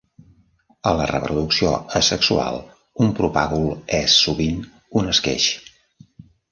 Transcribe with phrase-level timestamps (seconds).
[0.91, 2.59] A la reproducció asexual,
[3.07, 3.69] un propàgul
[4.03, 4.61] és, sovint,
[5.03, 5.51] un esqueix.